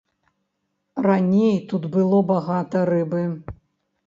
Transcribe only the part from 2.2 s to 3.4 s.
багата рыбы.